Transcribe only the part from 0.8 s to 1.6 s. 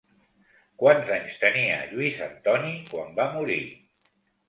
Quants anys